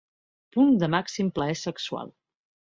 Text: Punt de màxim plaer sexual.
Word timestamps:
Punt 0.55 0.71
de 0.83 0.89
màxim 0.93 1.29
plaer 1.37 1.59
sexual. 1.65 2.11